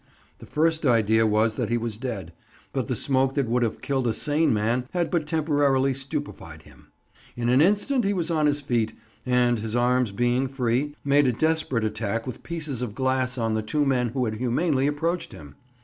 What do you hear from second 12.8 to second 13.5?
of glass